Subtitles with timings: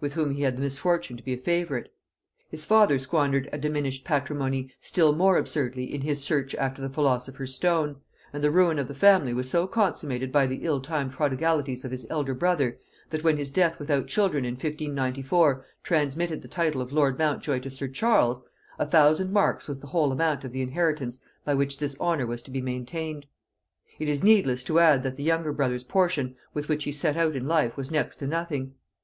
[0.00, 1.94] with whom he had the misfortune to be a favorite.
[2.50, 7.54] His father squandered a diminished patrimony still more absurdly in his search after the philosopher's
[7.54, 7.94] stone;
[8.32, 11.92] and the ruin of the family was so consummated by the ill timed prodigalities of
[11.92, 12.80] his elder brother,
[13.10, 17.70] that when his death without children in 1594 transmitted the title of lord Montjoy to
[17.70, 18.42] sir Charles,
[18.80, 22.42] a thousand marks was the whole amount of the inheritance by which this honor was
[22.42, 23.26] to be maintained.
[24.00, 27.36] It is needless to add that the younger brother's portion with which he set out
[27.36, 28.74] in life was next to nothing.